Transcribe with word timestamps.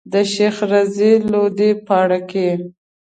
د 0.11 0.13
شيخ 0.33 0.55
رضی 0.71 1.11
لودي 1.31 1.71
پاړکی. 1.87 2.49